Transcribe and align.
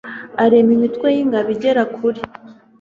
arema 0.43 0.71
imitwe 0.77 1.07
y'ingabo 1.15 1.49
igera 1.55 1.83
kuri 1.95 2.19